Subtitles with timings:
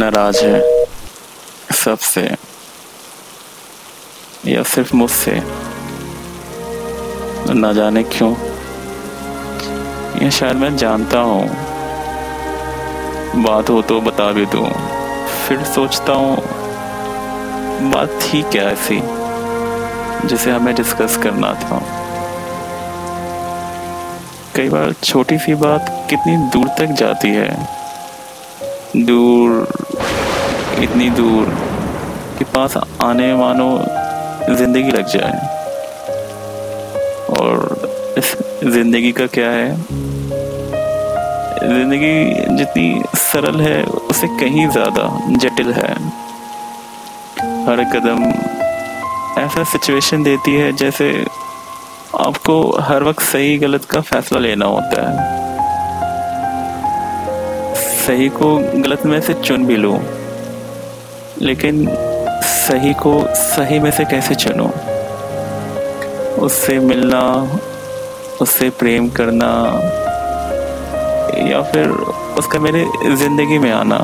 [0.00, 0.86] नाराज़ है।
[1.72, 2.36] सबसे
[4.46, 5.42] या सिर्फ़ मुझसे।
[7.54, 8.34] ना जाने क्यों।
[10.22, 11.48] या शायद मैं जानता हूँ।
[13.42, 14.70] बात हो तो बता भी दूँ।
[15.48, 16.36] फिर सोचता हूँ,
[17.90, 19.00] बात थी क्या ऐसी,
[20.28, 21.82] जिसे हमें डिस्कस करना था।
[24.56, 27.79] कई बार छोटी सी बात कितनी दूर तक जाती है।
[28.96, 29.68] दूर,
[30.82, 31.46] इतनी दूर
[32.38, 33.68] कि पास आने मानो
[34.50, 35.38] ज़िंदगी लग जाए।
[37.30, 38.34] और इस
[38.64, 39.76] ज़िंदगी का क्या है?
[41.60, 45.92] ज़िंदगी जितनी सरल है उसे कहीं ज़्यादा जटिल है।
[47.66, 48.24] हर कदम
[49.40, 51.12] ऐसा सिचुएशन देती है जैसे
[52.20, 55.49] आपको हर वक्त सही गलत का फैसला लेना होता है।
[58.00, 59.92] सही को गलत में से चुन भी लो,
[61.42, 61.86] लेकिन
[62.44, 64.70] सही को सही में से कैसे चुनो?
[66.38, 67.20] उससे मिलना,
[68.42, 69.50] उससे प्रेम करना,
[71.48, 71.88] या फिर
[72.38, 72.84] उसका मेरे
[73.16, 73.98] ज़िंदगी में आना,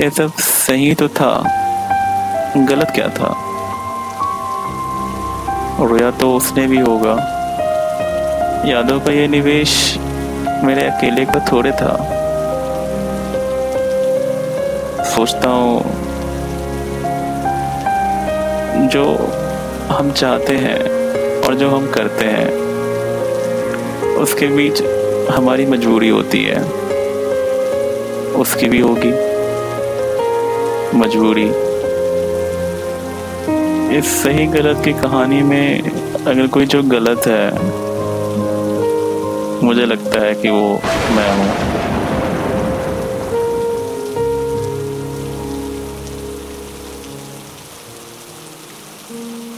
[0.00, 1.32] ये सब सही तो था,
[2.68, 3.34] गलत क्या था?
[5.80, 7.14] रोया तो उसने भी होगा।
[8.66, 9.98] यादों का ये निवेश
[10.64, 12.13] मेरे अकेले का थोड़े था।
[15.14, 15.80] सोचता हूँ,
[18.88, 19.04] जो
[19.90, 20.78] हम चाहते हैं
[21.40, 22.48] और जो हम करते हैं,
[24.16, 24.82] उसके बीच
[25.30, 26.62] हमारी मजबूरी होती है।
[28.34, 29.12] उसकी भी होगी
[30.98, 31.48] मजबूरी।
[33.98, 35.82] इस सही गलत की कहानी में
[36.26, 37.50] अगर कोई जो गलत है,
[39.64, 40.80] मुझे लगता है कि वो
[41.16, 41.83] मैं हूँ।
[49.10, 49.53] Mm-hmm.